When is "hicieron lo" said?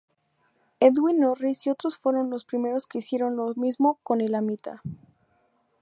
2.97-3.53